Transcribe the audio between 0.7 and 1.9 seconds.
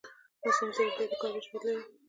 ځیرکتیا د کار وېش بدلوي.